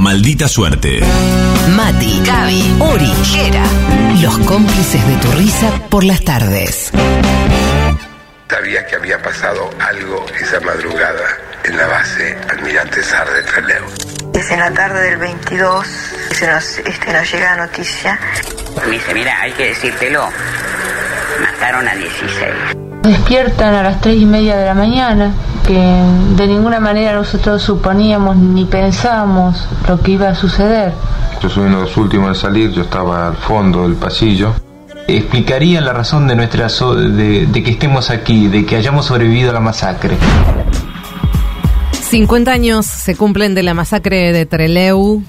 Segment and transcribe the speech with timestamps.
[0.00, 1.00] Maldita Suerte.
[1.76, 3.62] Mati, Gaby, Uri, Jera.
[4.22, 6.90] Los cómplices de tu risa por las tardes.
[8.48, 13.84] Sabía que había pasado algo esa madrugada en la base Almirante Sar de Trelew.
[14.32, 15.86] Es en la tarde del 22
[16.32, 18.18] se nos, este, nos llega la noticia.
[18.82, 20.30] Me dice, mira, hay que decírtelo.
[21.42, 22.30] Mataron a 16.
[23.02, 25.34] Despiertan a las 3 y media de la mañana,
[25.74, 30.92] de ninguna manera nosotros suponíamos ni pensábamos lo que iba a suceder.
[31.42, 34.52] Yo soy uno de los últimos en salir, yo estaba al fondo del pasillo.
[35.06, 39.50] Explicaría la razón de nuestra so- de, de que estemos aquí, de que hayamos sobrevivido
[39.50, 40.16] a la masacre.
[41.92, 45.22] 50 años se cumplen de la masacre de Treleu.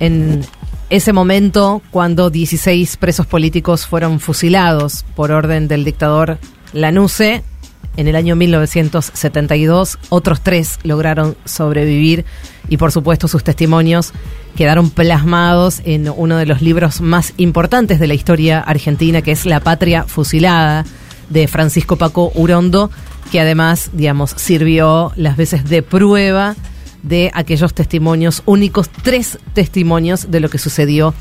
[0.00, 0.44] En
[0.90, 6.38] ese momento, cuando 16 presos políticos fueron fusilados por orden del dictador
[6.72, 7.42] Lanusse,
[7.96, 12.24] en el año 1972, otros tres lograron sobrevivir
[12.68, 14.12] y, por supuesto, sus testimonios
[14.54, 19.46] quedaron plasmados en uno de los libros más importantes de la historia argentina, que es
[19.46, 20.84] La Patria Fusilada,
[21.28, 22.90] de Francisco Paco Urondo,
[23.32, 26.54] que además, digamos, sirvió las veces de prueba
[27.02, 31.14] de aquellos testimonios únicos, tres testimonios de lo que sucedió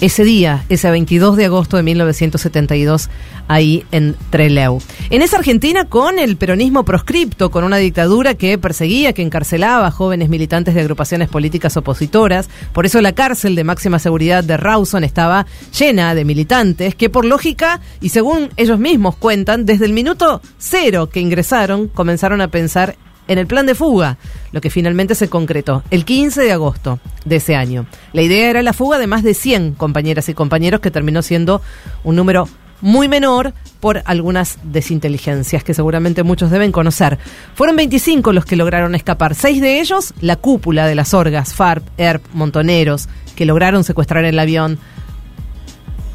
[0.00, 3.10] ese día, ese 22 de agosto de 1972,
[3.48, 4.80] ahí en Trelew.
[5.10, 9.90] En esa Argentina con el peronismo proscripto, con una dictadura que perseguía, que encarcelaba a
[9.90, 12.48] jóvenes militantes de agrupaciones políticas opositoras.
[12.72, 15.46] Por eso la cárcel de máxima seguridad de Rawson estaba
[15.78, 21.08] llena de militantes que por lógica, y según ellos mismos cuentan, desde el minuto cero
[21.10, 22.96] que ingresaron, comenzaron a pensar
[23.30, 24.18] en el plan de fuga,
[24.50, 27.86] lo que finalmente se concretó el 15 de agosto de ese año.
[28.12, 31.62] La idea era la fuga de más de 100 compañeras y compañeros, que terminó siendo
[32.02, 32.48] un número
[32.80, 37.18] muy menor por algunas desinteligencias que seguramente muchos deben conocer.
[37.54, 41.86] Fueron 25 los que lograron escapar, seis de ellos la cúpula de las orgas, FARP,
[41.98, 44.80] ERP, Montoneros, que lograron secuestrar el avión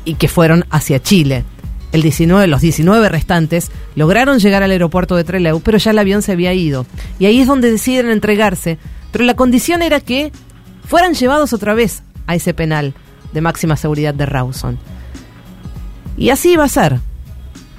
[0.04, 1.46] y que fueron hacia Chile.
[1.96, 6.22] El 19, los 19 restantes lograron llegar al aeropuerto de Trelew, pero ya el avión
[6.22, 6.86] se había ido.
[7.20, 8.78] Y ahí es donde deciden entregarse.
[9.14, 10.34] Pero la condición era que
[10.86, 12.94] fueran llevados otra vez a ese penal
[13.32, 14.78] de máxima seguridad de Rawson.
[16.18, 17.00] Y así iba a ser.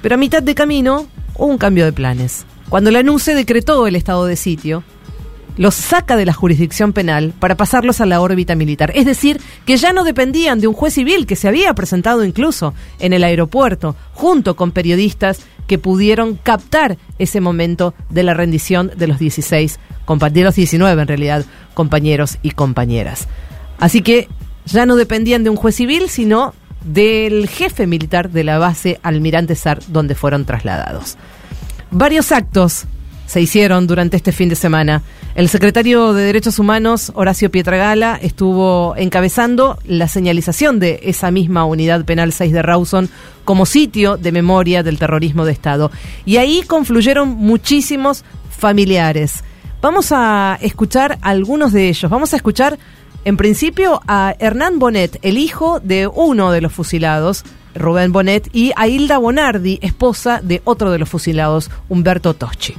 [0.01, 1.05] Pero a mitad de camino
[1.35, 2.43] hubo un cambio de planes.
[2.69, 4.83] Cuando la NUCE decretó el estado de sitio,
[5.57, 8.91] los saca de la jurisdicción penal para pasarlos a la órbita militar.
[8.95, 12.73] Es decir, que ya no dependían de un juez civil que se había presentado incluso
[12.99, 19.07] en el aeropuerto, junto con periodistas que pudieron captar ese momento de la rendición de
[19.07, 23.27] los 16, compa- de los 19 en realidad, compañeros y compañeras.
[23.79, 24.29] Así que
[24.65, 26.53] ya no dependían de un juez civil, sino
[26.85, 31.17] del jefe militar de la base Almirante Sar, donde fueron trasladados.
[31.91, 32.85] Varios actos
[33.27, 35.03] se hicieron durante este fin de semana.
[35.35, 42.05] El secretario de Derechos Humanos, Horacio Pietragala, estuvo encabezando la señalización de esa misma unidad
[42.05, 43.09] penal 6 de Rawson
[43.45, 45.91] como sitio de memoria del terrorismo de Estado.
[46.25, 49.43] Y ahí confluyeron muchísimos familiares.
[49.81, 52.09] Vamos a escuchar algunos de ellos.
[52.09, 52.79] Vamos a escuchar,
[53.25, 57.43] en principio, a Hernán Bonet, el hijo de uno de los fusilados,
[57.75, 62.73] Rubén Bonet, y a Hilda Bonardi, esposa de otro de los fusilados, Humberto Toschi.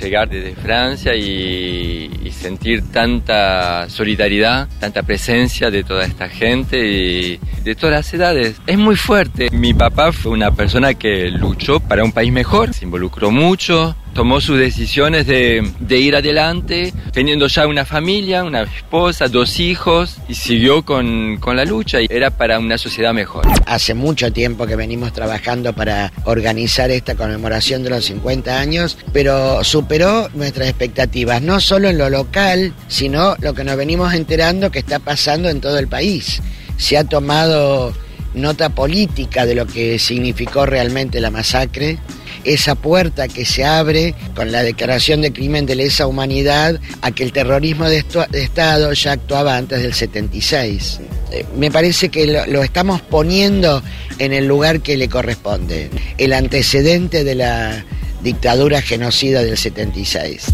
[0.00, 7.74] Llegar desde Francia y, sentir tanta solidaridad, tanta presencia de toda esta gente y de
[7.76, 8.60] todas las edades.
[8.66, 9.48] Es muy fuerte.
[9.52, 14.40] Mi papá fue una persona que luchó para un país mejor, se involucró mucho, tomó
[14.40, 20.34] sus decisiones de, de ir adelante, teniendo ya una familia, una esposa, dos hijos, y
[20.34, 22.00] siguió con, con la lucha.
[22.00, 23.46] Y era para una sociedad mejor.
[23.66, 29.64] Hace mucho tiempo que venimos trabajando para organizar esta conmemoración de los 50 años, pero
[29.64, 34.78] superó nuestras expectativas, no solo en lo local, sino lo que nos venimos enterando que
[34.78, 36.40] está pasando en todo el país.
[36.76, 37.92] Se ha tomado
[38.34, 41.98] nota política de lo que significó realmente la masacre,
[42.44, 47.22] esa puerta que se abre con la declaración de crimen de lesa humanidad a que
[47.22, 51.00] el terrorismo de, de Estado ya actuaba antes del 76.
[51.30, 53.82] Eh, Me parece que lo, lo estamos poniendo
[54.18, 57.84] en el lugar que le corresponde, el antecedente de la
[58.22, 60.46] dictadura genocida del 76.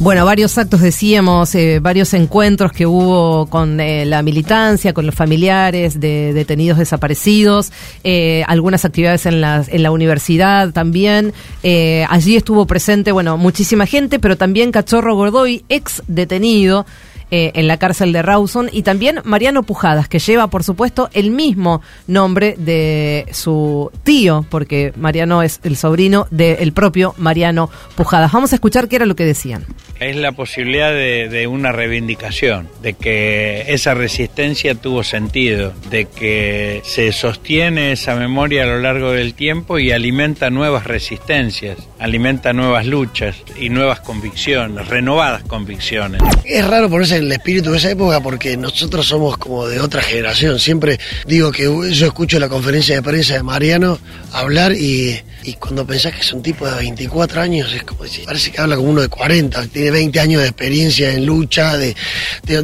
[0.00, 5.14] Bueno, varios actos decíamos, eh, varios encuentros que hubo con eh, la militancia, con los
[5.16, 7.72] familiares de detenidos desaparecidos,
[8.04, 11.32] eh, algunas actividades en la, en la universidad también.
[11.64, 16.86] Eh, allí estuvo presente, bueno, muchísima gente, pero también Cachorro Gordoy, ex detenido.
[17.30, 21.30] Eh, en la cárcel de Rawson, y también Mariano Pujadas, que lleva, por supuesto, el
[21.30, 28.32] mismo nombre de su tío, porque Mariano es el sobrino del propio Mariano Pujadas.
[28.32, 29.66] Vamos a escuchar qué era lo que decían.
[30.00, 36.80] Es la posibilidad de, de una reivindicación, de que esa resistencia tuvo sentido, de que
[36.84, 42.86] se sostiene esa memoria a lo largo del tiempo y alimenta nuevas resistencias, alimenta nuevas
[42.86, 46.22] luchas y nuevas convicciones, renovadas convicciones.
[46.44, 50.02] Es raro ponerse en el espíritu de esa época porque nosotros somos como de otra
[50.02, 50.58] generación.
[50.58, 53.98] Siempre digo que yo escucho la conferencia de prensa de Mariano
[54.32, 58.24] hablar y, y cuando pensás que es un tipo de 24 años, es como decir,
[58.24, 61.94] parece que habla como uno de 40, tiene 20 años de experiencia en lucha, de,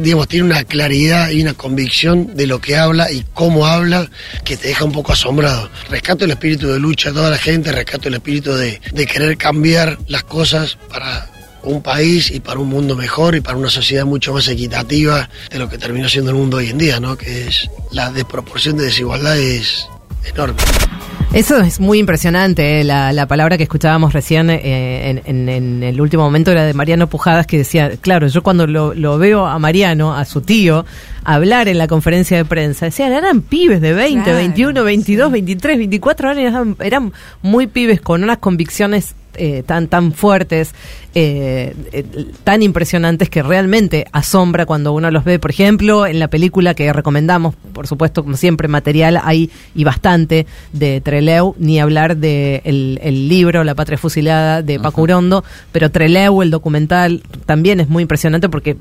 [0.01, 4.09] digamos, tiene una claridad y una convicción de lo que habla y cómo habla
[4.43, 5.69] que te deja un poco asombrado.
[5.89, 9.37] Rescato el espíritu de lucha de toda la gente, rescato el espíritu de, de querer
[9.37, 11.34] cambiar las cosas para
[11.65, 15.59] un país y para un mundo mejor y para una sociedad mucho más equitativa de
[15.59, 17.17] lo que terminó siendo el mundo hoy en día, ¿no?
[17.17, 19.87] Que es la desproporción de desigualdad es
[20.33, 20.57] enorme.
[21.33, 22.79] Eso es muy impresionante.
[22.79, 26.63] eh, La, la palabra que escuchábamos recién eh, en, en- en el último momento era
[26.63, 30.39] de Mariano Pujadas, que decía, claro, yo cuando lo, lo veo a Mariano, a su
[30.41, 30.85] tío,
[31.25, 35.77] hablar en la conferencia de prensa, decían, eran pibes de 20, Claro, 21, 22, 23,
[35.77, 40.73] 24 años, eran, eran muy pibes con unas convicciones eh, tan tan fuertes,
[41.13, 42.05] eh, eh,
[42.43, 45.39] tan impresionantes que realmente asombra cuando uno los ve.
[45.39, 50.45] Por ejemplo, en la película que recomendamos, por supuesto, como siempre, material hay y bastante
[50.73, 55.91] de Treleu, ni hablar de el, el libro La Patria Fusilada de Paco Urondo, pero
[55.91, 58.77] Treleu, el documental, también es muy impresionante porque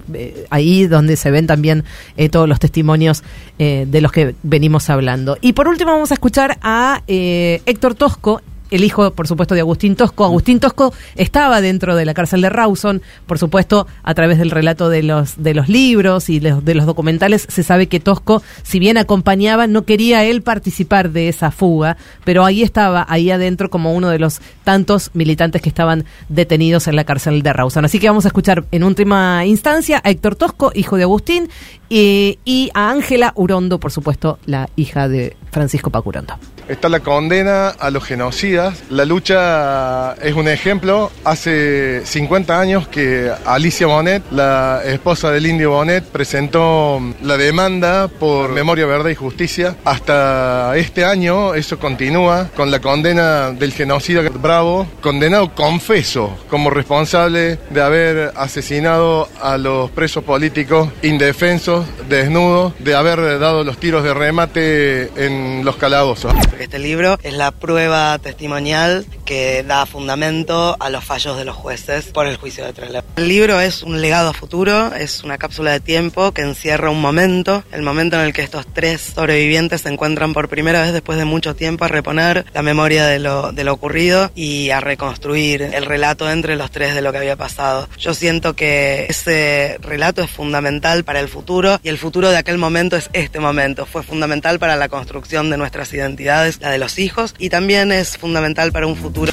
[0.51, 1.85] ahí donde se ven también
[2.31, 3.23] todos los testimonios
[3.59, 5.39] de los que venimos hablando.
[5.41, 8.41] Y por último vamos a escuchar a Héctor Tosco,
[8.75, 10.25] el hijo, por supuesto, de Agustín Tosco.
[10.25, 14.89] Agustín Tosco estaba dentro de la cárcel de Rawson, por supuesto, a través del relato
[14.89, 18.99] de los, de los libros y de, los documentales, se sabe que Tosco, si bien
[18.99, 24.09] acompañaba, no quería él participar de esa fuga, pero ahí estaba, ahí adentro, como uno
[24.09, 27.85] de los tantos militantes que estaban detenidos en la cárcel de Rawson.
[27.85, 31.49] Así que vamos a escuchar en última instancia a Héctor Tosco, hijo de Agustín,
[31.89, 36.35] y a Ángela Urondo, por supuesto, la hija de Francisco Pacurondo.
[36.69, 38.83] Está la condena a los genocidas.
[38.89, 41.11] La lucha es un ejemplo.
[41.25, 48.51] Hace 50 años que Alicia Bonet, la esposa del indio Bonet, presentó la demanda por
[48.51, 49.77] memoria, verdad y justicia.
[49.85, 57.59] Hasta este año eso continúa con la condena del genocida Bravo, condenado confeso como responsable
[57.71, 64.15] de haber asesinado a los presos políticos indefensos, desnudos, de haber dado los tiros de
[64.15, 66.33] remate en los calabozos.
[66.55, 71.57] Porque este libro es la prueba testimonial que da fundamento a los fallos de los
[71.57, 73.03] jueces por el juicio de Trelew.
[73.17, 77.01] El libro es un legado a futuro, es una cápsula de tiempo que encierra un
[77.01, 81.19] momento, el momento en el que estos tres sobrevivientes se encuentran por primera vez después
[81.19, 85.63] de mucho tiempo a reponer la memoria de lo, de lo ocurrido y a reconstruir
[85.63, 87.89] el relato entre los tres de lo que había pasado.
[87.99, 92.59] Yo siento que ese relato es fundamental para el futuro y el futuro de aquel
[92.59, 93.87] momento es este momento.
[93.87, 98.17] Fue fundamental para la construcción de nuestras identidades, la de los hijos, y también es
[98.17, 99.33] fundamental para un futuro.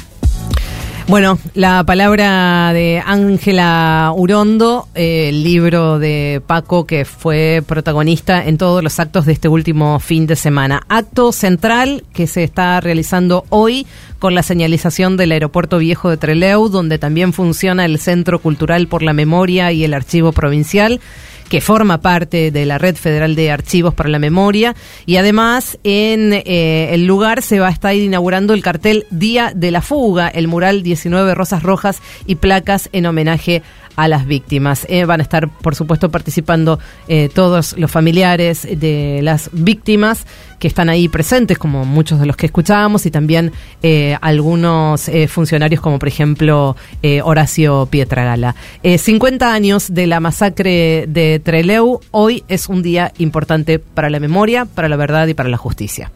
[1.08, 8.56] Bueno, la palabra de Ángela Urondo, eh, el libro de Paco que fue protagonista en
[8.56, 10.80] todos los actos de este último fin de semana.
[10.88, 13.86] Acto central que se está realizando hoy
[14.20, 19.02] con la señalización del aeropuerto viejo de Trelew, donde también funciona el Centro Cultural por
[19.02, 21.00] la Memoria y el Archivo Provincial
[21.48, 24.74] que forma parte de la Red Federal de Archivos para la Memoria.
[25.06, 29.70] Y además, en eh, el lugar se va a estar inaugurando el cartel Día de
[29.70, 33.62] la Fuga, el mural 19 Rosas Rojas y placas en homenaje
[33.96, 34.86] a las víctimas.
[34.88, 40.26] Eh, van a estar, por supuesto, participando eh, todos los familiares de las víctimas
[40.58, 45.80] que están ahí presentes, como muchos de los que escuchábamos, y también eh, algunos funcionarios,
[45.80, 46.76] como por ejemplo
[47.24, 48.54] Horacio Pietragala.
[48.82, 54.20] Eh, 50 años de la masacre de Treleu, hoy es un día importante para la
[54.20, 56.12] memoria, para la verdad y para la justicia.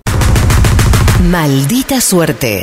[1.31, 2.63] Maldita suerte.